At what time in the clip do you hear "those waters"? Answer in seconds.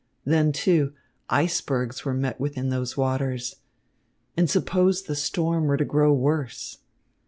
2.69-3.57